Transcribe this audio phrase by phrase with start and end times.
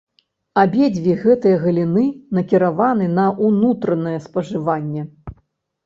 [0.61, 2.07] Абедзве гэтыя галіны
[2.39, 5.11] накіраваны на ўнутранае спажыванне.